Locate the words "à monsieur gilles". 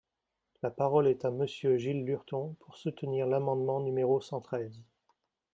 1.25-2.03